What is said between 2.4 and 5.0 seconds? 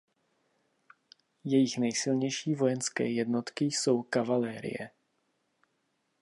vojenské jednotky jsou kavalerie.